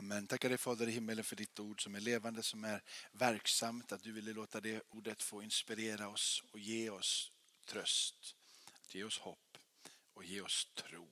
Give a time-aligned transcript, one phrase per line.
[0.00, 0.26] Amen.
[0.26, 2.82] Tackar dig Fader i himmelen för ditt ord som är levande, som är
[3.12, 3.92] verksamt.
[3.92, 7.32] Att du ville låta det ordet få inspirera oss och ge oss
[7.66, 8.36] tröst,
[8.88, 9.58] ge oss hopp
[10.14, 11.08] och ge oss tro.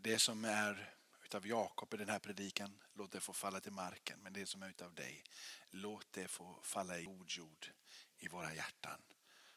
[0.00, 4.18] Det som är utav Jakob i den här predikan, låt det få falla till marken.
[4.22, 5.24] Men det som är utav dig,
[5.70, 7.72] låt det få falla i god jord
[8.18, 9.02] i våra hjärtan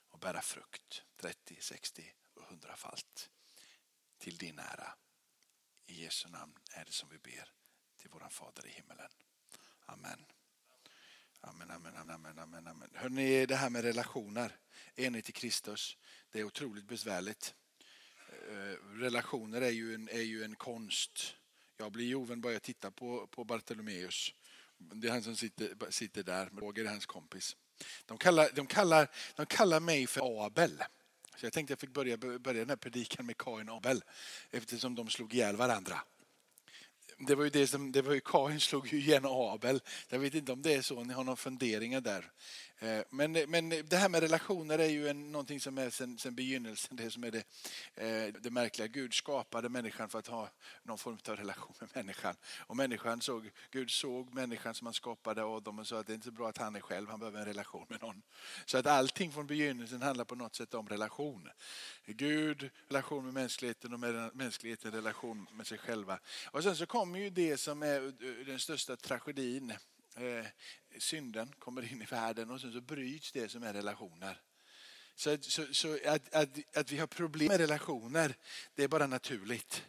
[0.09, 3.29] och bära frukt 30, 60 och 100 falt
[4.17, 4.93] till din ära.
[5.85, 7.58] I Jesu namn är det som vi ber
[7.99, 9.11] till våran Fader i himmelen.
[9.85, 10.25] Amen.
[11.41, 12.89] Amen, amen, amen, amen, amen.
[12.93, 14.55] Hörrni, det här med relationer,
[14.95, 15.97] enhet i Kristus,
[16.31, 17.53] det är otroligt besvärligt.
[18.49, 21.35] Eh, relationer är ju en, är ju en konst.
[21.77, 24.33] Jag blir oven bara jag tittar på, på Bartolomeus.
[24.77, 27.57] Det är han som sitter, sitter där, Roger är hans kompis.
[28.05, 30.83] De kallar, de, kallar, de kallar mig för Abel.
[31.35, 34.03] Så jag tänkte jag fick börja, börja den här predikan med Kain och Abel
[34.51, 36.01] eftersom de slog ihjäl varandra
[37.19, 39.81] det var ju det som, det var ju Kain slog ju igen Abel.
[40.09, 42.31] Jag vet inte om det är så, ni har några funderingar där.
[42.81, 46.35] Eh, men, men det här med relationer är ju en, någonting som är sen, sen
[46.35, 47.43] begynnelsen, det som är det,
[47.95, 48.87] eh, det märkliga.
[48.87, 50.49] Gud skapade människan för att ha
[50.83, 52.35] någon form av relation med människan.
[52.59, 56.15] Och människan såg, Gud såg människan som han skapade Adam och sa att det är
[56.15, 58.21] inte så bra att han är själv, han behöver en relation med någon.
[58.65, 61.49] Så att allting från begynnelsen handlar på något sätt om relation.
[62.05, 66.19] Gud, relation med mänskligheten och med mänskligheten relation med sig själva.
[66.51, 69.71] Och sen så kommer ju det som är eh, den största tragedin
[70.15, 70.45] eh,
[70.97, 74.41] synden kommer in i världen och sen så bryts det som är relationer.
[75.15, 78.35] Så, så, så att, att, att, vi har problem med relationer,
[78.75, 79.83] det är bara naturligt.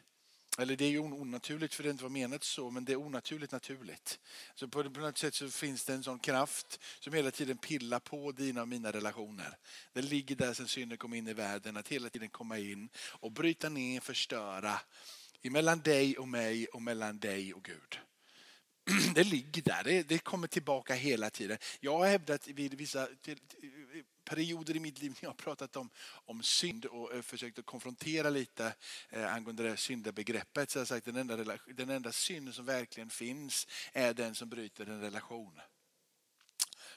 [0.59, 3.53] Eller det är ju onaturligt för det inte var menat så, men det är onaturligt
[3.53, 4.19] naturligt.
[4.55, 8.33] Så på, något sätt så finns det en sån kraft som hela tiden pillar på
[8.33, 9.59] dina och mina relationer.
[9.93, 13.33] Den ligger där sen synden kom in i världen, att hela tiden komma in och
[13.33, 14.81] bryta ner, förstöra.
[15.43, 17.99] Mellan dig och mig och mellan dig och Gud.
[19.15, 21.59] det ligger där, det, det, kommer tillbaka hela tiden.
[21.81, 23.09] Jag har hävdat vid vissa
[24.25, 27.67] perioder i mitt liv när jag har pratat om, om synd och eh, försökt att
[27.67, 28.75] konfrontera lite
[29.09, 32.65] eh, angående det syndabegreppet så har jag sagt att den enda, den enda synd som
[32.65, 35.61] verkligen finns är den som bryter en relation.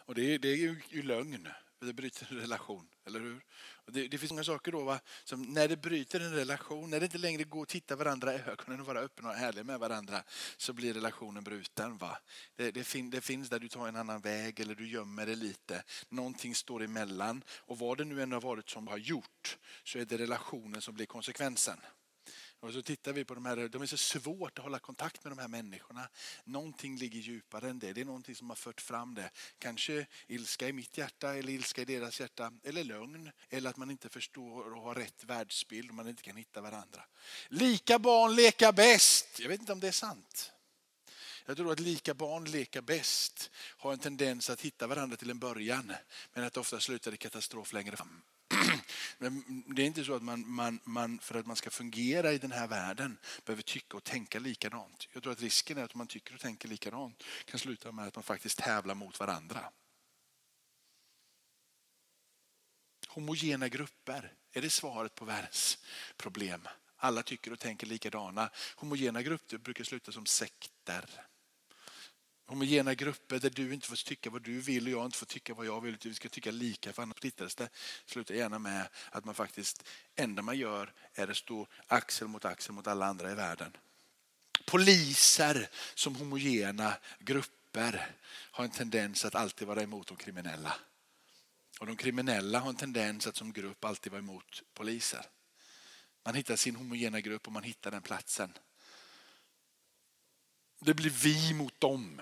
[0.06, 1.48] Och det, det är ju, ju lögn,
[1.80, 3.42] det bryter en relation, eller hur?
[3.86, 5.00] Det, det, finns många saker då, va?
[5.24, 8.38] som när det bryter en relation, när det inte längre går att titta varandra i
[8.38, 10.24] ögonen och vara öppen och ärlig med varandra,
[10.58, 11.98] så blir relationen bruten.
[11.98, 12.18] Va?
[12.56, 15.36] Det, det, fin, det finns där du tar en annan väg eller du gömmer dig
[15.36, 15.84] lite.
[16.10, 20.06] Någonting står emellan och vad det nu än har varit som har gjort så är
[20.06, 21.78] det relationen som blir konsekvensen.
[22.64, 25.32] Och så tittar vi på de här, de är så svårt att hålla kontakt med
[25.32, 26.10] de här människorna.
[26.44, 27.94] Någonting ligger djupare än det.
[27.94, 29.32] Det är någonting som har fört fram det.
[29.58, 32.54] Kanske ilska i mitt hjärta eller ilska i deras hjärta.
[32.64, 33.32] Eller lögn.
[33.50, 37.04] Eller att man inte förstår och har rätt världsbild och man inte kan hitta varandra.
[37.48, 39.40] Lika barn leka bäst.
[39.40, 40.52] Jag vet inte om det är sant.
[41.46, 45.40] Jag tror att lika barn leka bäst har en tendens att hitta varandra till en
[45.40, 45.94] början
[46.34, 48.22] men att det ofta slutar i katastrof längre fram.
[49.76, 52.52] Det är inte så att man, man, man, för att man ska fungera i den
[52.52, 55.08] här världen behöver tycka och tänka likadant.
[55.14, 58.08] Jag tror att risken är att om man tycker och tänker likadant kan sluta med
[58.08, 59.72] att man faktiskt tävlar mot varandra.
[63.08, 65.78] Homogena grupper, är det svaret på världens
[66.18, 66.68] problem?
[66.98, 68.50] Alla tycker och tänker likadana.
[68.76, 71.06] Homogena grupper brukar sluta som sekter
[72.54, 75.54] homogena grupper där du inte får tycka vad du vill och jag inte får tycka
[75.54, 75.94] vad jag vill.
[75.94, 77.70] Utan vi ska tycka lika för annars splittras det.
[78.06, 79.84] Sluta gärna med att man faktiskt,
[80.16, 83.78] enda man gör är att stå axel mot axel mot alla andra i världen.
[84.66, 90.76] Poliser som homogena grupper har en tendens att alltid vara emot de kriminella.
[91.80, 95.26] Och de kriminella har en tendens att som grupp alltid vara emot poliser.
[96.26, 98.54] Man hittar sin homogena grupp och man hittar den platsen.
[100.80, 102.22] Det blir vi mot dem.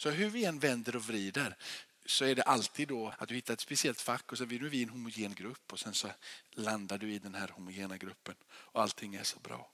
[0.00, 1.56] Så hur vi än vänder och vrider
[2.06, 4.82] så är det alltid då att du hittar ett speciellt fack och så blir vi
[4.82, 6.08] en homogen grupp och sen så
[6.50, 9.70] landar du i den här homogena gruppen och allting är så bra.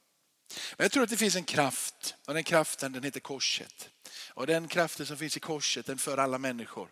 [0.76, 3.90] Men jag tror att det finns en kraft och den kraften den heter korset.
[4.30, 6.88] Och den kraften som finns i korset den för alla människor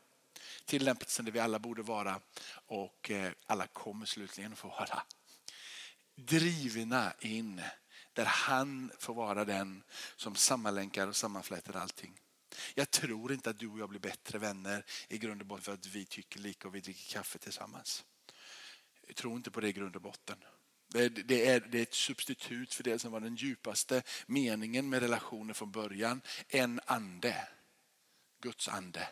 [0.65, 2.21] till den platsen där vi alla borde vara
[2.67, 5.03] och eh, alla kommer slutligen få vara.
[6.15, 7.63] Drivna in
[8.13, 9.83] där han får vara den
[10.17, 12.21] som sammanlänkar och sammanflätar allting.
[12.75, 15.73] Jag tror inte att du och jag blir bättre vänner i grund och botten för
[15.73, 18.05] att vi tycker lika och vi dricker kaffe tillsammans.
[19.07, 20.37] Jag tror inte på det i grund och botten.
[20.89, 25.55] Det är, det är ett substitut för det som var den djupaste meningen med relationen
[25.55, 26.23] från början.
[26.49, 27.49] En ande,
[28.41, 29.09] Guds ande,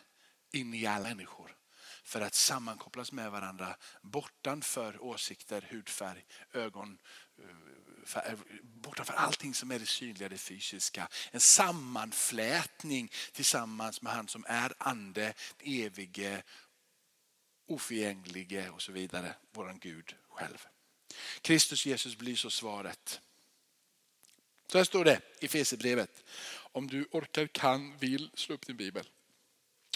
[0.51, 1.57] in i alla människor
[2.03, 6.97] för att sammankopplas med varandra bortanför åsikter, hudfärg, ögon,
[7.39, 7.45] eh,
[8.15, 8.33] Eh,
[8.63, 11.07] bortanför allting som är det synliga, det fysiska.
[11.31, 16.43] En sammanflätning tillsammans med han som är ande, evige,
[17.67, 19.35] oförgänglige och så vidare.
[19.51, 20.67] Våran Gud själv.
[21.41, 23.21] Kristus Jesus blir så svaret.
[24.67, 26.23] Så här står det i Fesebrevet.
[26.55, 29.09] Om du orkar, kan, vill, slå upp din bibel.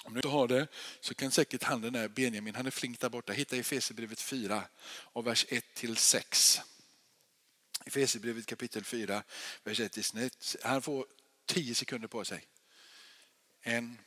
[0.04, 0.68] Om du inte har det
[1.00, 4.22] så kan säkert han den där Benjamin, han är flink där borta, hitta i Efesierbrevet
[4.22, 6.62] 4 och vers 1 till 6.
[7.88, 9.24] Efesierbrevet kapitel 4,
[9.64, 10.56] vers 1 i snitt.
[10.64, 11.06] Han får
[11.46, 12.48] 10 sekunder på sig.
[13.62, 13.98] En,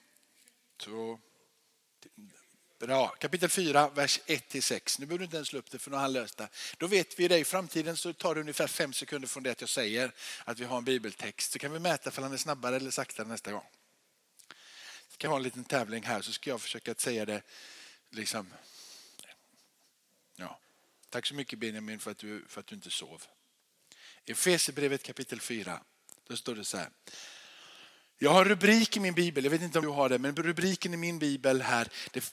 [0.76, 1.18] två,
[2.80, 3.08] Bra.
[3.08, 5.00] Kapitel 4, vers 1-6.
[5.00, 6.48] Nu behöver du inte ens slå upp det för nu har han löst det.
[6.78, 7.38] Då vet vi det.
[7.38, 10.12] I framtiden så tar det ungefär fem sekunder från det att jag säger
[10.44, 11.52] att vi har en bibeltext.
[11.52, 13.66] Så kan vi mäta om han är snabbare eller saktare nästa gång.
[15.10, 17.42] Vi kan ha en liten tävling här så ska jag försöka att säga det
[18.10, 18.52] liksom.
[20.36, 20.58] Ja.
[21.10, 23.22] Tack så mycket Benjamin för att du, för att du inte sov.
[24.26, 25.80] Efesierbrevet kapitel 4,
[26.28, 26.90] då står det så här.
[28.18, 30.94] Jag har rubrik i min bibel, jag vet inte om du har det, men rubriken
[30.94, 32.24] i min bibel här, det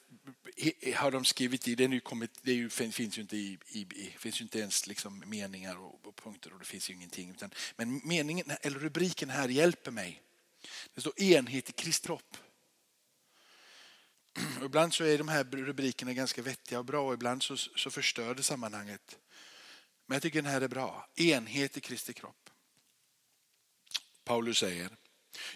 [0.95, 4.15] har de skrivit i, den är kommit, det är ju, finns ju inte, i, i,
[4.17, 7.31] finns ju inte ens liksom meningar och, och, punkter och det finns ju ingenting.
[7.31, 10.21] Utan, men meningen, eller rubriken här hjälper mig.
[10.93, 12.37] Det står enhet i Kristi kropp.
[14.65, 18.35] ibland så är de här rubrikerna ganska vettiga och bra och ibland så, så förstör
[18.35, 19.19] det sammanhanget.
[20.07, 21.09] Men jag tycker den här är bra.
[21.15, 22.49] Enhet i Kristi kropp.
[24.23, 24.89] Paulus säger,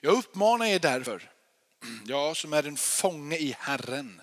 [0.02, 1.32] jag uppmanar er därför,
[2.06, 4.22] jag som är en fånge i Herren,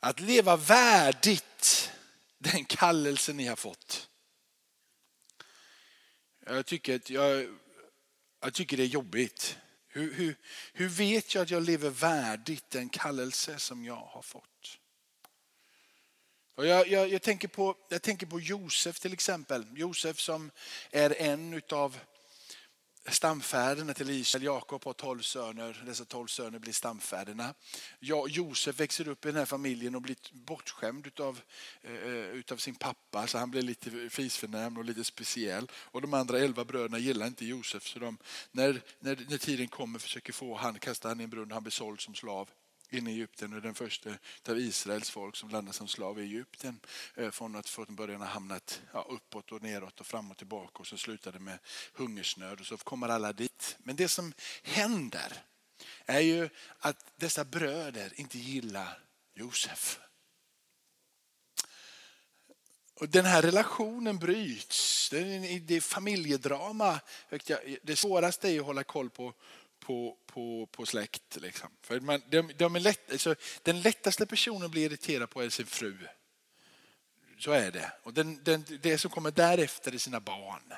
[0.00, 1.92] att leva värdigt
[2.38, 4.08] den kallelse ni har fått.
[6.46, 7.58] Jag tycker, att jag,
[8.40, 9.58] jag tycker det är jobbigt.
[9.88, 10.36] Hur, hur,
[10.72, 14.55] hur vet jag att jag lever värdigt den kallelse som jag har fått?
[16.56, 19.66] Och jag, jag, jag, tänker på, jag tänker på Josef till exempel.
[19.74, 20.50] Josef som
[20.90, 21.96] är en av
[23.08, 24.44] stamfäderna till Israel.
[24.44, 25.82] Jakob har tolv söner.
[25.86, 27.54] Dessa tolv söner blir stamfäderna.
[28.00, 31.40] Ja, Josef växer upp i den här familjen och blir bortskämd utav,
[31.82, 33.26] eh, eh utav sin pappa.
[33.26, 35.70] Så han blir lite fisförnämnd och lite speciell.
[35.74, 37.86] Och de andra elva bröderna gillar inte Josef.
[37.86, 38.18] Så de,
[38.52, 41.52] när, när, när tiden kommer försöker få han, kastar han i en brunn.
[41.52, 42.48] Han blir såld som slav
[42.90, 44.10] in i Egypten och den första
[44.48, 46.80] av Israels folk som landade som slav i Egypten.
[47.14, 50.78] Eh, från att från början ha hamnat ja, uppåt och neråt och fram och tillbaka
[50.78, 51.58] och så slutade med
[51.94, 53.76] hungersnöd och så kommer alla dit.
[53.78, 55.32] Men det som händer
[56.04, 56.48] är ju
[56.78, 58.98] att dessa bröder inte gillar
[59.34, 60.00] Josef.
[62.94, 65.10] Och den här relationen bryts.
[65.10, 67.00] Det är familjedrama.
[67.82, 69.34] Det svåraste är att hålla koll på
[69.80, 71.36] på, på, på släkt.
[71.36, 71.68] Liksom.
[71.82, 75.48] För man, de, de är lätt, alltså, den lättaste personen att bli irriterad på är
[75.48, 75.98] sin fru.
[77.38, 77.92] Så är det.
[78.02, 80.72] Och den, den, det som kommer därefter är sina barn.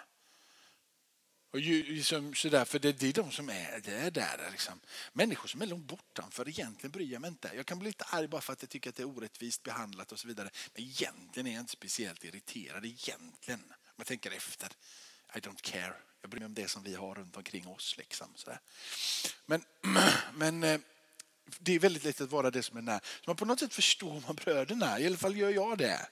[1.50, 4.48] Och ju, liksom, sådär, för det, det är de som är, det är där.
[4.50, 4.80] Liksom.
[5.12, 7.50] Människor som är långt bortanför, egentligen bryr jag mig inte.
[7.56, 10.12] Jag kan bli lite arg bara för att jag tycker att det är orättvist behandlat
[10.12, 10.50] och så vidare.
[10.74, 12.84] Men egentligen är jag inte speciellt irriterad.
[12.84, 14.68] Egentligen, om jag tänker efter.
[15.34, 15.94] I don't care.
[16.20, 17.94] Jag bryr mig om det som vi har runt omkring oss.
[17.98, 18.50] Liksom, så
[19.46, 19.64] Men,
[20.34, 20.80] men eh,
[21.58, 23.00] det är väldigt lätt att vara det som är nära.
[23.00, 26.08] Så man på något sätt förstår man bröderna, i alla fall gör jag det.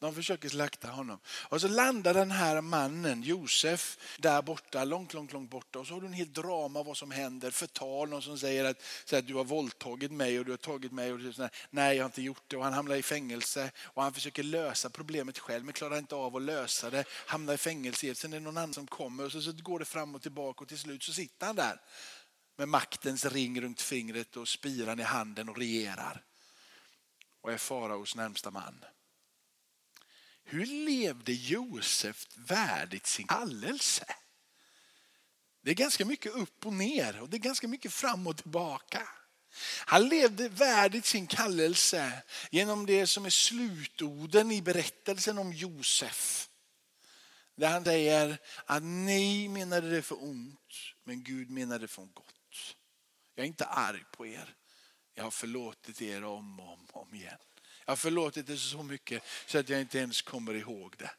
[0.00, 1.18] De försöker slakta honom.
[1.28, 5.78] Och så landar den här mannen, Josef, där borta, långt, långt, långt borta.
[5.78, 7.50] Och så har du en hel drama vad som händer.
[7.50, 11.12] Förtal, någon som säger att, att du har våldtagit mig och du har tagit mig.
[11.12, 12.56] Och så, Nej, jag har inte gjort det.
[12.56, 16.36] Och han hamnar i fängelse och han försöker lösa problemet själv men klarar inte av
[16.36, 17.04] att lösa det.
[17.26, 18.14] Hamnar i fängelse.
[18.14, 20.62] Sen är det någon annan som kommer och så, så går det fram och tillbaka
[20.62, 21.80] och till slut så sitter han där
[22.56, 26.22] med maktens ring runt fingret och spiran i handen och regerar.
[27.40, 28.84] Och är faraos närmsta man.
[30.50, 34.04] Hur levde Josef värdigt sin kallelse?
[35.62, 39.08] Det är ganska mycket upp och ner och det är ganska mycket fram och tillbaka.
[39.86, 46.48] Han levde värdigt sin kallelse genom det som är slutorden i berättelsen om Josef.
[47.56, 52.76] Där han säger att ni menade det för ont men Gud menade det för gott.
[53.34, 54.54] Jag är inte arg på er.
[55.14, 57.38] Jag har förlåtit er om och om, om igen.
[57.90, 61.10] Jag har förlåtit det så mycket så att jag inte ens kommer ihåg det.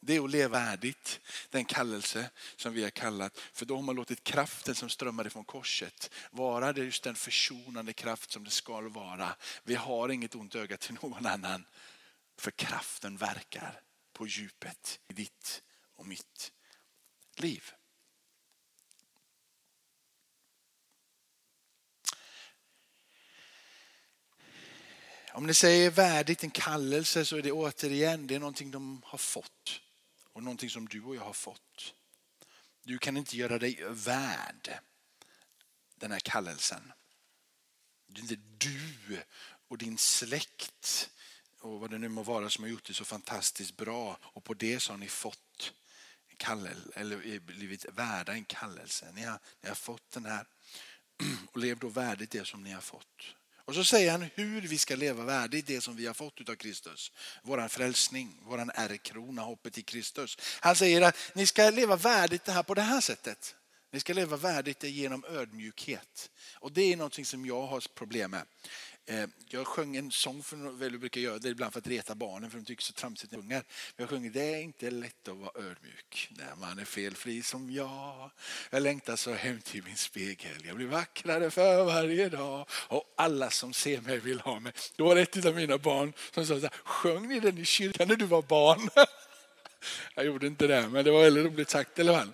[0.00, 3.38] Det är att leva värdigt den kallelse som vi har kallat.
[3.38, 7.92] För då har man låtit kraften som strömmar ifrån korset vara det just den försonande
[7.92, 9.36] kraft som det ska vara.
[9.62, 11.64] Vi har inget ont öga till någon annan.
[12.38, 13.80] För kraften verkar
[14.12, 15.62] på djupet i ditt
[15.96, 16.52] och mitt
[17.36, 17.72] liv.
[25.34, 29.18] Om ni säger värdigt en kallelse så är det återigen det är någonting de har
[29.18, 29.80] fått.
[30.32, 31.94] Och någonting som du och jag har fått.
[32.82, 34.78] Du kan inte göra dig värd
[35.94, 36.92] den här kallelsen.
[38.06, 39.22] Det är inte du
[39.68, 41.10] och din släkt
[41.60, 44.54] och vad det nu må vara som har gjort det så fantastiskt bra och på
[44.54, 45.72] det så har ni fått
[46.28, 49.12] en kallelse, eller blivit värda en kallelse.
[49.14, 50.46] Ni har, ni har fått den här
[51.52, 53.34] och lev då värdigt det som ni har fått.
[53.72, 56.54] Och så säger han hur vi ska leva värdigt det som vi har fått av
[56.54, 57.12] Kristus.
[57.42, 60.38] Våran frälsning, våran ärkrona, hoppet i Kristus.
[60.60, 63.54] Han säger att ni ska leva värdigt det här på det här sättet.
[63.92, 66.30] Ni ska leva värdigt det genom ödmjukhet.
[66.54, 68.46] Och det är någonting som jag har problem med.
[69.06, 72.50] Eh, jag sjöng en sång, för, jag brukar göra det ibland för att reta barnen
[72.50, 73.64] för de tycker så tramsigt när jag sjunger.
[73.96, 78.30] Jag sjunger, det är inte lätt att vara ödmjuk när man är felfri som jag.
[78.70, 82.66] Jag längtar så hem till min spegel, jag blir vackrare för varje dag.
[82.70, 84.72] Och alla som ser mig vill ha mig.
[84.96, 87.64] Då var det ett av mina barn som sa så här, sjöng ni den i
[87.64, 88.88] kyrkan när du var barn?
[90.14, 92.32] Jag gjorde inte det, men det var väldigt roligt sagt i alla fall.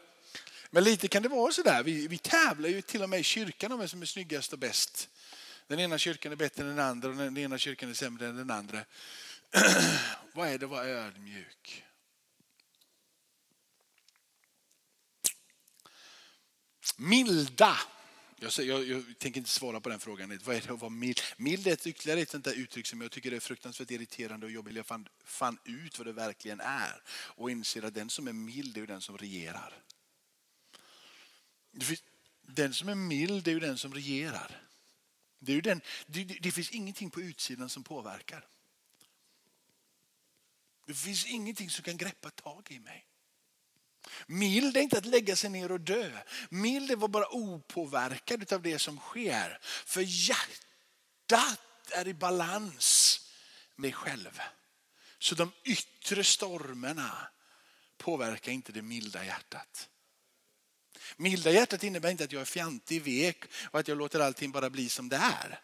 [0.70, 1.82] Men lite kan det vara så där.
[1.82, 4.58] Vi, vi tävlar ju till och med i kyrkan om vem som är snyggast och
[4.58, 5.08] bäst.
[5.68, 8.36] Den ena kyrkan är bättre än den andra och den ena kyrkan är sämre än
[8.36, 8.84] den andra.
[10.32, 11.84] Vad är det att vara ödmjuk?
[16.96, 17.76] Milda.
[18.40, 20.40] Jag, jag, jag, tänker inte svara på den frågan.
[20.44, 21.20] Vad är det att vara mild?
[21.36, 24.52] Mild är ett ytterligare ett sånt där uttryck som jag tycker är fruktansvärt irriterande och
[24.52, 24.76] jobbigt.
[24.76, 28.78] Jag fann, fann ut vad det verkligen är och inser att den som är mild
[28.78, 29.82] är den som regerar.
[32.42, 34.67] Den som är mild är ju den som regerar.
[35.38, 38.46] Det, är den, det, det finns ingenting på utsidan som påverkar.
[40.86, 43.06] Det finns ingenting som kan greppa tag i mig.
[44.26, 46.20] Mild är inte att lägga sig ner och dö.
[46.50, 49.58] Mild är att vara bara opåverkad av det som sker.
[49.62, 53.20] För hjärtat är i balans
[53.76, 54.40] med själv.
[55.18, 57.28] Så de yttre stormarna
[57.96, 59.88] påverkar inte det milda hjärtat.
[61.16, 64.70] Milda hjärtat innebär inte att jag är fjantig, vek och att jag låter allting bara
[64.70, 65.60] bli som det är.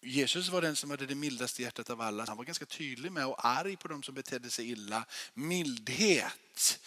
[0.00, 2.24] Jesus var den som hade det mildaste hjärtat av alla.
[2.28, 5.06] Han var ganska tydlig med och arg på de som betedde sig illa.
[5.34, 6.80] Mildhet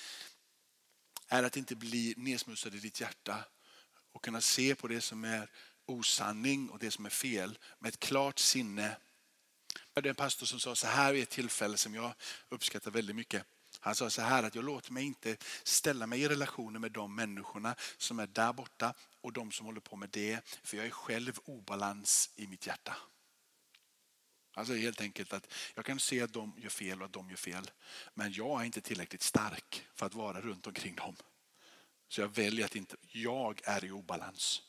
[1.28, 3.44] är att inte bli nedsmutsad i ditt hjärta
[4.12, 5.50] och kunna se på det som är
[5.86, 8.98] osanning och det som är fel med ett klart sinne.
[9.94, 12.14] Det är en pastor som sa så här vid ett tillfälle som jag
[12.50, 13.44] uppskattar väldigt mycket.
[13.80, 17.16] Han sa så här att jag låter mig inte ställa mig i relationer med de
[17.16, 20.60] människorna som är där borta och de som håller på med det.
[20.64, 22.96] För jag är själv obalans i mitt hjärta.
[24.54, 27.38] Alltså helt enkelt att jag kan se att de gör fel och att de gör
[27.38, 27.72] fel.
[28.14, 31.16] Men jag är inte tillräckligt stark för att vara runt omkring dem.
[32.08, 34.62] Så jag väljer att inte, jag är i obalans.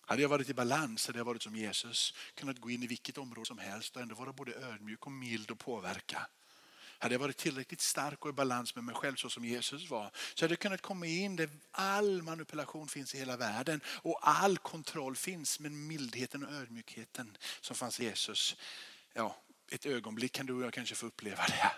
[0.00, 3.18] Hade jag varit i balans hade jag varit som Jesus, kunnat gå in i vilket
[3.18, 6.26] område som helst och ändå vara både ödmjuk och mild och påverka.
[7.04, 10.10] Hade jag varit tillräckligt stark och i balans med mig själv så som Jesus var
[10.34, 14.58] så hade jag kunnat komma in där all manipulation finns i hela världen och all
[14.58, 15.60] kontroll finns.
[15.60, 18.56] Men mildheten och ödmjukheten som fanns i Jesus,
[19.12, 19.36] ja,
[19.70, 21.72] ett ögonblick kan du och jag kanske få uppleva det.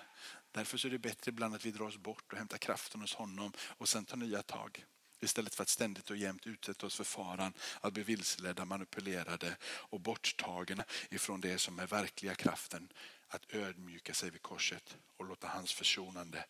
[0.53, 3.15] Därför så är det bättre ibland att vi drar oss bort och hämtar kraften hos
[3.15, 4.85] honom och sen tar nya tag.
[5.21, 10.01] Istället för att ständigt och jämt utsätta oss för faran att bli vilseledda, manipulerade och
[10.01, 12.89] borttagna ifrån det som är verkliga kraften
[13.29, 16.47] att ödmjuka sig vid korset och låta hans försonande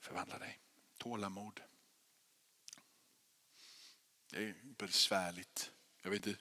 [0.00, 0.60] förvandla dig.
[0.96, 1.60] Tålamod.
[4.30, 5.72] Det är besvärligt.
[6.02, 6.40] Jag vet inte.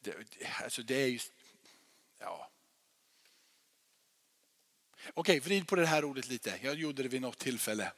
[0.00, 0.14] Det,
[0.62, 1.18] alltså det är ju...
[2.18, 2.50] Ja.
[5.14, 6.58] Okej, vrid på det här ordet lite.
[6.62, 7.92] Jag gjorde det vid något tillfälle.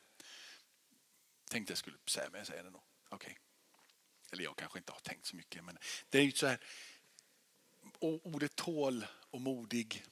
[1.50, 2.82] Tänkte jag skulle säga, men jag säger det nog.
[3.09, 3.38] Okej.
[4.33, 5.65] Eller jag kanske inte har tänkt så mycket.
[5.65, 5.79] Men
[6.11, 6.59] det är ju så här.
[8.01, 10.05] Ordet tål och modig.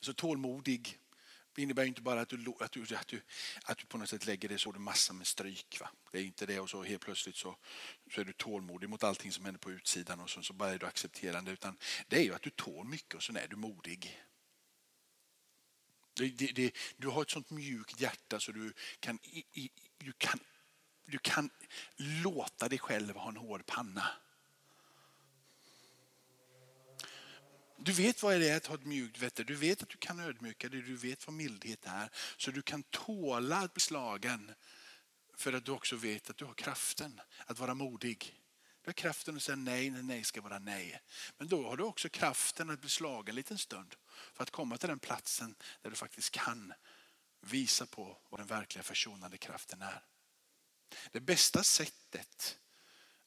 [0.00, 0.98] Så tålmodig
[1.56, 3.22] innebär inte bara att du, att du, att du,
[3.64, 5.80] att du på något sätt lägger det så du massor med stryk.
[5.80, 5.90] Va?
[6.12, 7.56] Det är inte det och så helt plötsligt så,
[8.14, 10.78] så är du tålmodig mot allting som händer på utsidan och så, så bara är
[10.78, 11.50] du accepterande.
[11.50, 11.76] Utan
[12.08, 14.24] det är ju att du tål mycket och så är du modig.
[16.14, 19.18] Det, det, det, du har ett sånt mjukt hjärta så du kan,
[19.98, 20.40] du kan
[21.06, 21.50] du kan
[21.96, 24.10] låta dig själv ha en hård panna.
[27.76, 29.44] Du vet vad det är att ha ett mjukt vette.
[29.44, 30.82] Du vet att du kan ödmjuka dig.
[30.82, 32.10] Du vet vad mildhet är.
[32.36, 34.54] Så du kan tåla att bli slagen.
[35.36, 38.40] För att du också vet att du har kraften att vara modig.
[38.82, 41.00] Du har kraften att säga nej när nej ska vara nej.
[41.38, 43.94] Men då har du också kraften att bli slagen en liten stund.
[44.32, 46.72] För att komma till den platsen där du faktiskt kan
[47.40, 50.02] visa på vad den verkliga försonande kraften är.
[51.10, 52.58] Det bästa sättet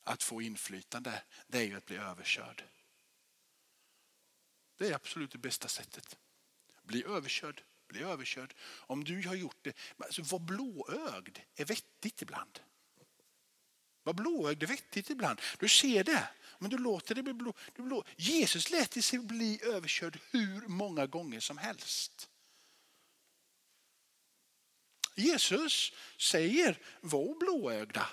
[0.04, 2.64] att få inflytande det är ju att bli överkörd.
[4.78, 6.18] Det är absolut det bästa sättet.
[6.84, 8.54] Bli överkörd, bli överkörd.
[8.62, 12.60] Om du har gjort det, alltså var blåögd är vettigt ibland.
[14.04, 15.42] Var blåögd är vettigt ibland.
[15.60, 17.54] Du ser det, men du låter det bli blå.
[17.76, 18.04] Du blå.
[18.16, 22.30] Jesus lät sig bli överkörd hur många gånger som helst.
[25.18, 28.10] Jesus säger, var blåögda.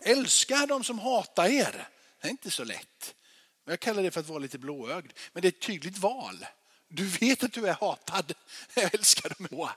[0.00, 1.88] Älska de som hatar er.
[2.20, 3.14] Det är inte så lätt.
[3.64, 5.12] Jag kallar det för att vara lite blåögd.
[5.32, 6.46] Men det är ett tydligt val.
[6.88, 8.34] Du vet att du är hatad.
[8.74, 9.70] Jag älskar dem ändå.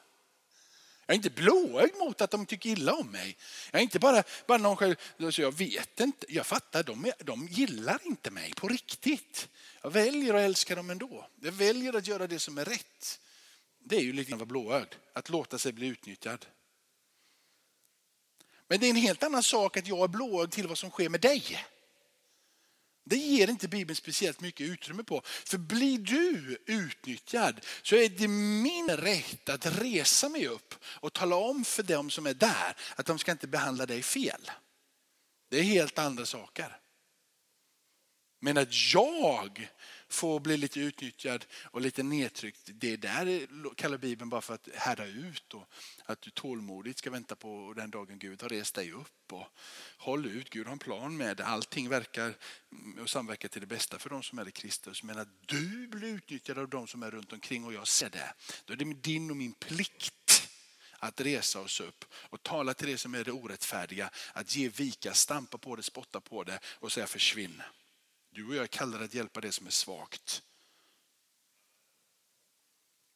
[1.05, 3.37] Jag är inte blåögd mot att de tycker illa om mig.
[3.71, 7.47] Jag är inte bara, bara någon själv, alltså, jag vet inte, jag fattar, de, de
[7.47, 9.49] gillar inte mig på riktigt.
[9.81, 11.27] Jag väljer att älska dem ändå.
[11.41, 13.19] Jag väljer att göra det som är rätt.
[13.87, 16.45] Det är ju lite grann att vara blåögd, att låta sig bli utnyttjad.
[18.67, 21.09] Men det är en helt annan sak att jag är blåögd till vad som sker
[21.09, 21.65] med dig.
[23.03, 25.21] Det ger inte Bibeln speciellt mycket utrymme på.
[25.25, 31.35] För blir du utnyttjad så är det min rätt att resa mig upp och tala
[31.35, 34.51] om för dem som är där att de ska inte behandla dig fel.
[35.49, 36.77] Det är helt andra saker.
[38.39, 39.69] Men att jag
[40.15, 42.61] få bli lite utnyttjad och lite nedtryckt.
[42.65, 45.69] Det där kallar Bibeln bara för att härda ut och
[46.05, 49.33] att du tålmodigt ska vänta på den dagen Gud har rest dig upp.
[49.33, 49.47] Och
[49.97, 51.45] håll ut, Gud har en plan med det.
[51.45, 52.33] Allting verkar
[53.01, 55.03] och samverkar till det bästa för de som är i Kristus.
[55.03, 58.33] Men att du blir utnyttjad av de som är runt omkring och jag ser det.
[58.65, 60.49] Då är det din och min plikt
[60.99, 64.09] att resa oss upp och tala till det som är det orättfärdiga.
[64.33, 67.61] Att ge vika, stampa på det, spotta på det och säga försvinn.
[68.35, 70.43] Du och jag är kallade att hjälpa det som är svagt.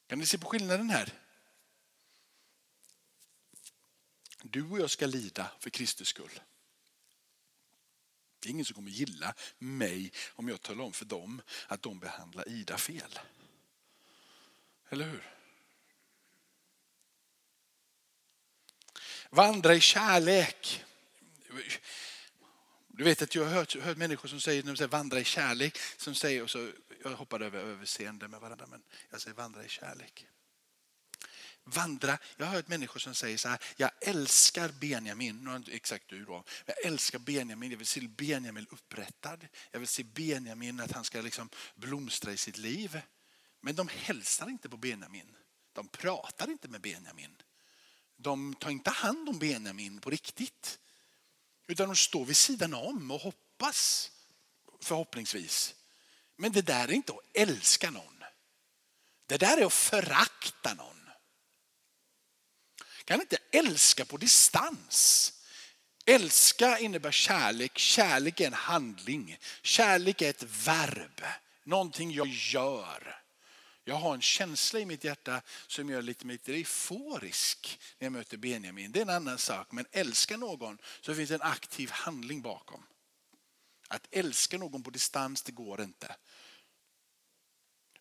[0.08, 1.14] Kan ni se på skillnaden här?
[4.44, 6.40] Du och jag ska lida för Kristus skull.
[8.40, 12.00] Det är ingen som kommer gilla mig om jag talar om för dem att de
[12.00, 13.20] behandlar Ida fel.
[14.90, 15.36] Eller hur?
[19.30, 20.86] Vandra i kärlek.
[23.00, 25.24] Du vet att jag har hört, hört människor som säger, när de säger vandra i
[25.24, 26.72] kärlek, som säger, och så,
[27.04, 30.28] jag hoppar över överseende med varandra, men jag säger vandra i kärlek.
[31.64, 36.10] Vandra, jag har hört människor som säger så här, jag älskar Benjamin, nu inte exakt
[36.10, 40.92] du då, jag älskar Benjamin, jag vill se Benjamin upprättad, jag vill se Benjamin att
[40.92, 43.02] han ska liksom blomstra i sitt liv.
[43.62, 45.36] Men de hälsar inte på Benjamin,
[45.74, 47.36] de pratar inte med Benjamin.
[48.18, 50.80] De tar inte hand om Benjamin på riktigt.
[51.70, 54.12] Utan de står vid sidan om och hoppas,
[54.82, 55.76] förhoppningsvis.
[56.36, 58.24] Men det där är inte att älska någon.
[59.26, 61.10] Det där är att förakta någon.
[63.06, 65.34] Kan inte älska på distans.
[66.06, 67.78] Älska innebär kärlek.
[67.78, 69.38] Kärlek är en handling.
[69.62, 71.22] Kärlek är ett verb.
[71.64, 73.22] Någonting jag gör.
[73.90, 78.38] Jag har en känsla i mitt hjärta som gör lite lite euforisk när jag möter
[78.38, 78.92] Benjamin.
[78.92, 79.72] Det är en annan sak.
[79.72, 82.86] Men älska någon så finns det en aktiv handling bakom.
[83.88, 86.16] Att älska någon på distans, det går inte.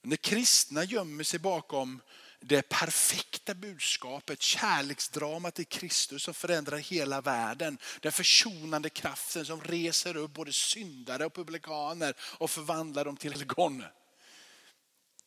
[0.03, 2.03] När kristna gömmer sig bakom
[2.41, 7.79] det perfekta budskapet, kärleksdramat i Kristus som förändrar hela världen.
[8.01, 13.85] Den försonande kraften som reser upp både syndare och publikaner och förvandlar dem till helgon.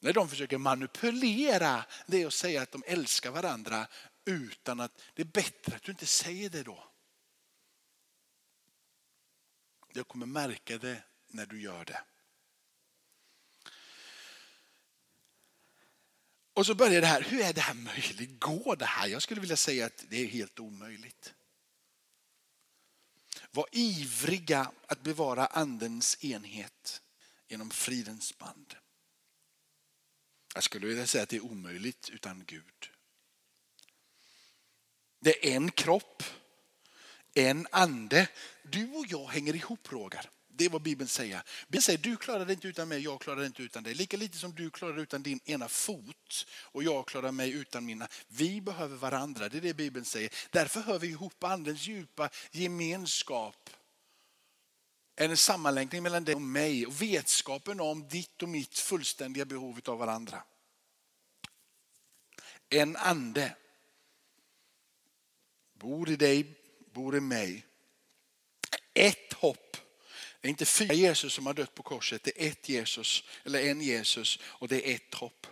[0.03, 3.87] När de försöker manipulera det och säga att de älskar varandra
[4.25, 6.91] utan att det är bättre att du inte säger det då.
[9.93, 12.03] Jag kommer märka det när du gör det.
[16.53, 18.39] Och så börjar det här, hur är det här möjligt?
[18.39, 19.07] Går det här?
[19.07, 21.33] Jag skulle vilja säga att det är helt omöjligt.
[23.51, 27.01] Var ivriga att bevara andens enhet
[27.47, 28.75] genom fridens band.
[30.53, 32.91] Jag skulle vilja säga att det är omöjligt utan Gud.
[35.19, 36.23] Det är en kropp,
[37.33, 38.27] en ande.
[38.63, 40.29] Du och jag hänger ihop Roger.
[40.47, 41.41] Det är vad Bibeln säger.
[41.67, 43.93] Bibeln säger du klarar det inte utan mig, jag klarar det inte utan dig.
[43.93, 47.85] Lika lite som du klarar det utan din ena fot och jag klarar mig utan
[47.85, 48.07] mina.
[48.27, 50.29] Vi behöver varandra, det är det Bibeln säger.
[50.49, 53.69] Därför hör vi ihop andens djupa gemenskap.
[55.21, 59.97] En sammanlänkning mellan dig och mig och vetskapen om ditt och mitt fullständiga behov av
[59.97, 60.43] varandra.
[62.69, 63.55] En ande
[65.73, 66.55] bor i dig,
[66.93, 67.65] bor i mig.
[68.93, 69.77] Ett hopp.
[70.41, 73.59] Det är inte fyra Jesus som har dött på korset, det är ett Jesus, eller
[73.59, 75.47] en Jesus och det är ett hopp.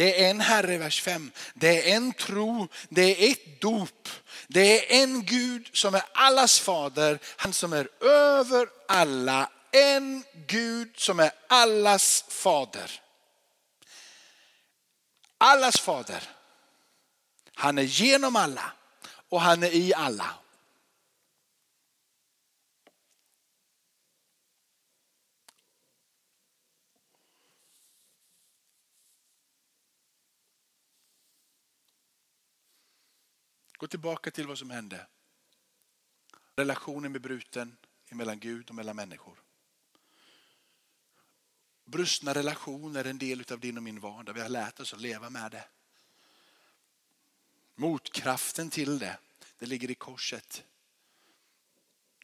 [0.00, 1.32] Det är en Herre, vers 5.
[1.54, 4.08] Det är en tro, det är ett dop.
[4.46, 10.92] Det är en Gud som är allas fader, han som är över alla en Gud
[10.96, 13.00] som är allas fader.
[15.38, 16.22] Allas fader.
[17.54, 18.72] Han är genom alla
[19.28, 20.34] och han är i alla.
[33.80, 35.06] Gå tillbaka till vad som hände.
[36.56, 37.76] Relationen med bruten
[38.10, 39.42] mellan Gud och mellan människor.
[41.84, 44.32] Brustna relationer är en del av din och min vardag.
[44.32, 45.64] Vi har lärt oss att leva med det.
[47.74, 49.18] Motkraften till det,
[49.58, 50.64] det ligger i korset.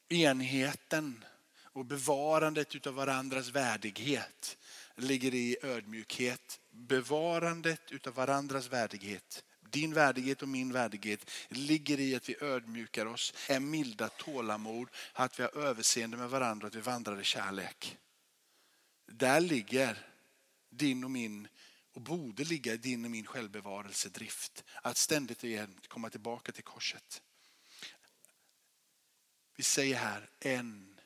[0.09, 1.25] Enheten
[1.61, 4.57] och bevarandet av varandras värdighet
[4.95, 6.59] ligger i ödmjukhet.
[6.69, 13.33] Bevarandet av varandras värdighet din värdighet och min värdighet ligger i att vi ödmjukar oss,
[13.49, 17.97] är milda, tålamod, att vi har överseende med varandra, att vi vandrar i kärlek.
[19.05, 20.07] Där ligger
[20.69, 21.47] din och min
[21.93, 24.63] och borde ligga din och min självbevarelsedrift.
[24.81, 27.21] Att ständigt igen komma tillbaka till korset.
[29.55, 30.97] Vi säger här en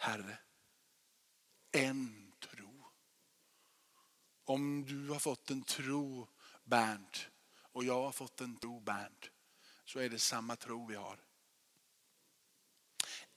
[0.00, 0.38] Herre.
[1.72, 2.19] En.
[4.50, 6.28] Om du har fått en tro
[6.64, 7.28] Bernt
[7.72, 9.30] och jag har fått en tro Bernt
[9.84, 11.18] så är det samma tro vi har.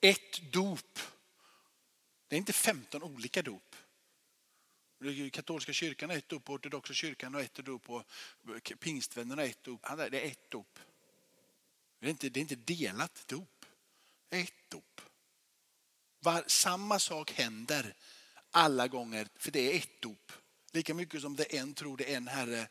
[0.02, 1.00] Ett dop
[2.28, 3.76] det är inte 15 olika dop.
[5.32, 8.04] Katolska kyrkan har ett dop, ortodoxa kyrkan har ett dop och
[8.80, 9.82] pingstvännerna har ett dop.
[9.82, 10.80] Det är ett dop.
[12.00, 13.66] Det är inte, det är inte delat dop.
[14.30, 15.02] Ett dop.
[16.20, 17.96] Var, samma sak händer
[18.52, 20.32] alla gånger för det är ett dop.
[20.74, 22.68] Lika mycket som det är en tro, det är en Herre.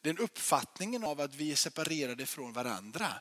[0.00, 3.20] Den uppfattningen av att vi är separerade från varandra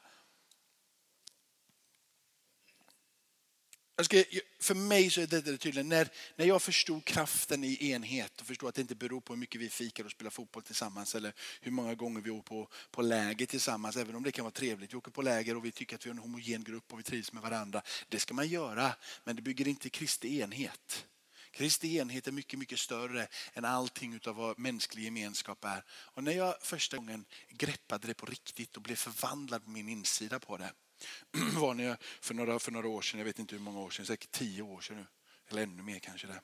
[4.03, 4.23] ska,
[4.60, 5.86] för mig så är det tydligt.
[5.86, 9.39] När, när jag förstod kraften i enhet och förstod att det inte beror på hur
[9.39, 13.01] mycket vi fikar och spelar fotboll tillsammans eller hur många gånger vi åker på, på
[13.01, 13.97] läger tillsammans.
[13.97, 14.93] Även om det kan vara trevligt.
[14.93, 17.03] Vi åker på läger och vi tycker att vi är en homogen grupp och vi
[17.03, 17.82] trivs med varandra.
[18.10, 18.95] Det ska man göra.
[19.23, 21.05] Men det bygger inte Kristi enhet.
[21.51, 25.83] Kristi enhet är mycket, mycket större än allting av vad mänsklig gemenskap är.
[25.89, 30.39] Och när jag första gången greppade det på riktigt och blev förvandlad på min insida
[30.39, 30.71] på det
[31.55, 33.89] var när jag, för, några, för några år sedan, jag vet inte hur många år
[33.89, 35.05] sedan, säkert tio år sedan nu.
[35.49, 36.27] Eller ännu mer kanske.
[36.27, 36.41] Det.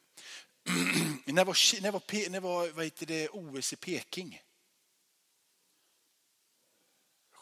[1.31, 4.41] när var, när var, när var vad heter det, OS i Peking?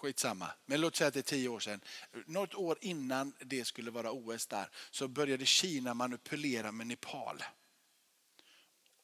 [0.03, 1.81] Skitsamma, men låt säga att det är tio år sedan.
[2.25, 7.43] Något år innan det skulle vara OS där så började Kina manipulera med Nepal.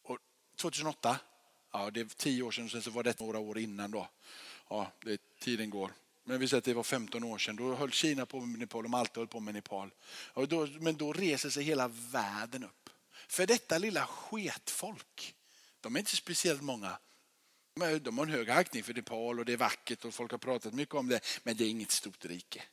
[0.03, 0.17] Och
[0.55, 1.19] 2008,
[1.71, 4.09] ja det är tio år sedan, och sen så var det några år innan då.
[4.69, 5.93] Ja, det, tiden går.
[6.23, 7.55] Men vi säger att det var 15 år sedan.
[7.55, 8.83] Då höll Kina på med Nepal.
[8.83, 9.91] De alltid höll på med Nepal.
[10.33, 12.89] Och då, men då reser sig hela världen upp.
[13.27, 15.35] För detta lilla sketfolk.
[15.81, 16.97] De är inte speciellt många.
[17.79, 20.73] De har en hög aktning för Nepal och det är vackert och folk har pratat
[20.73, 21.19] mycket om det.
[21.43, 22.63] Men det är inget stort rike.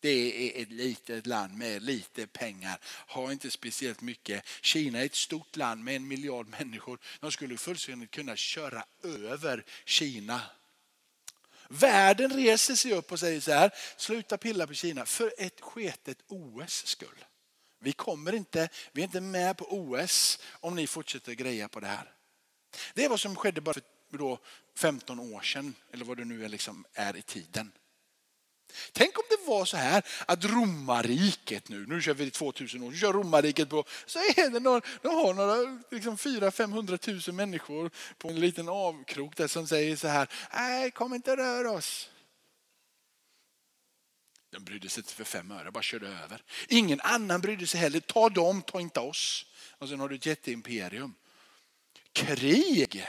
[0.00, 4.46] Det är ett litet land med lite pengar, har inte speciellt mycket.
[4.62, 6.98] Kina är ett stort land med en miljard människor.
[7.20, 10.40] De skulle fullständigt kunna köra över Kina
[11.68, 16.18] Världen reser sig upp och säger så här, sluta pilla på Kina för ett sketet
[16.28, 17.24] OS skull.
[17.78, 21.86] Vi kommer inte, vi är inte med på OS om ni fortsätter greja på det
[21.86, 22.12] här.
[22.94, 23.82] Det är vad som skedde bara för
[24.18, 24.38] då
[24.76, 27.72] 15 år sedan, eller vad det nu är, liksom är i tiden.
[28.92, 32.96] Tänk om det var så här att romarriket nu, nu kör vi 2000 år, nu
[32.96, 38.28] kör romarriket på, så är det några, de har några liksom 400-500 000 människor på
[38.28, 42.10] en liten avkrok där som säger så här, nej kom inte rör oss.
[44.50, 46.42] De brydde sig inte för fem öre, bara körde över.
[46.68, 49.46] Ingen annan brydde sig heller, ta dem, ta inte oss.
[49.78, 51.14] Och sen har du ett jätteimperium.
[52.12, 53.06] Krig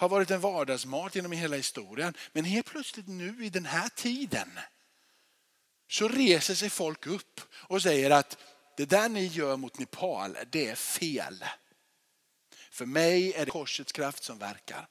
[0.00, 2.14] har varit en vardagsmat genom hela historien.
[2.32, 4.50] Men helt plötsligt nu i den här tiden
[5.88, 8.38] så reser sig folk upp och säger att
[8.76, 11.44] det där ni gör mot Nepal, det är fel.
[12.70, 14.86] För mig är det korsets kraft som verkar.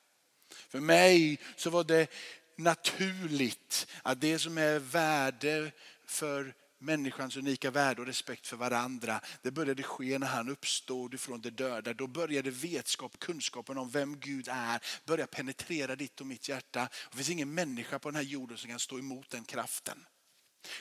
[0.49, 2.07] För mig så var det
[2.55, 5.71] naturligt att det som är värde
[6.05, 9.21] för människans unika värde och respekt för varandra.
[9.41, 11.93] Det började ske när han uppstod ifrån de döda.
[11.93, 16.89] Då började vetskap, kunskapen om vem Gud är börja penetrera ditt och mitt hjärta.
[17.11, 20.05] Det finns ingen människa på den här jorden som kan stå emot den kraften.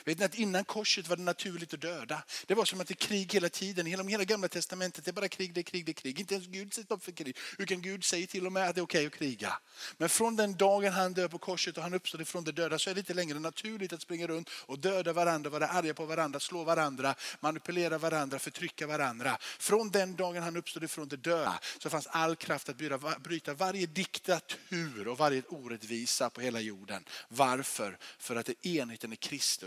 [0.04, 2.22] Vet ni att innan korset var det naturligt att döda?
[2.46, 3.86] Det var som att det är krig hela tiden.
[3.86, 6.20] Genom hela gamla testamentet det är bara krig, det är krig, det är krig.
[6.20, 7.36] Inte ens Gud sätter upp för krig.
[7.58, 9.58] Utan Gud säger till och med att det är okej att kriga.
[9.96, 12.90] Men från den dagen han dör på korset och han uppstår ifrån de döda så
[12.90, 16.40] är det inte längre naturligt att springa runt och döda varandra, vara arga på varandra,
[16.40, 19.38] slå varandra, manipulera varandra, förtrycka varandra.
[19.40, 22.76] Från den dagen han uppstod ifrån de döda så fanns all kraft att
[23.22, 27.04] bryta varje diktatur och varje orättvisa på hela jorden.
[27.28, 27.98] Varför?
[28.18, 29.12] För att det är enheten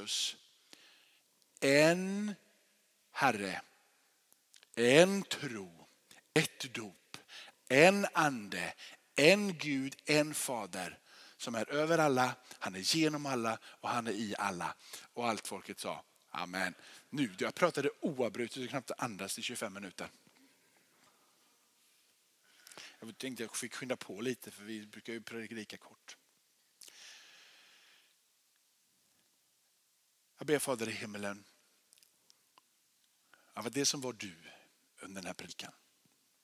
[0.02, 0.38] Kristus
[1.60, 2.36] en
[3.12, 3.62] Herre,
[4.76, 5.88] en tro,
[6.34, 7.18] ett dop,
[7.68, 8.74] en ande,
[9.16, 11.00] en Gud, en fader
[11.38, 14.76] som är över alla, han är genom alla och han är i alla.
[15.14, 16.74] Och allt folket sa Amen.
[17.10, 20.10] Nu, jag pratade oavbrutet och knappt andas i 25 minuter.
[23.00, 26.18] Jag tänkte jag fick skynda på lite för vi brukar ju predika kort.
[30.42, 31.44] Jag ber Fader i himmelen
[33.54, 34.36] att det som var du
[35.02, 35.74] under den här predikan,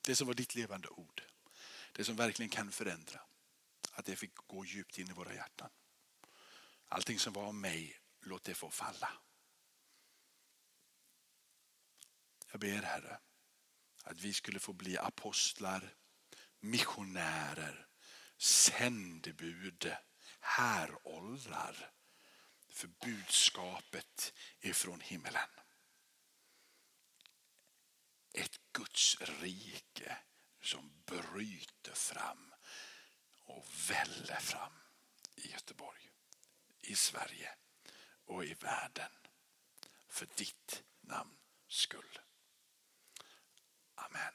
[0.01, 1.23] det som var ditt levande ord,
[1.91, 3.21] det som verkligen kan förändra,
[3.91, 5.69] att det fick gå djupt in i våra hjärtan.
[6.87, 9.09] Allting som var om mig, låt det få falla.
[12.51, 13.19] Jag ber Herre
[14.03, 15.95] att vi skulle få bli apostlar,
[16.59, 17.87] missionärer,
[18.37, 19.91] sändebud,
[20.39, 21.96] häråldrar
[22.77, 25.49] för budskapet ifrån himmelen.
[28.33, 30.17] Ett Guds rike
[30.61, 32.53] som bryter fram
[33.39, 34.73] och väller fram
[35.35, 36.09] i Göteborg,
[36.81, 37.55] i Sverige
[38.25, 39.11] och i världen.
[40.07, 42.19] För ditt namns skull.
[43.95, 44.33] Amen.